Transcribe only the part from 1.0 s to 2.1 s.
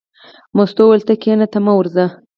ته کېنه ته مه ورځه.